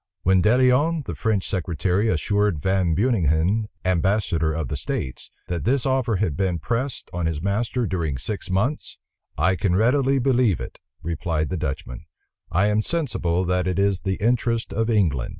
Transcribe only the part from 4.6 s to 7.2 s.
the states, that this offer had been pressed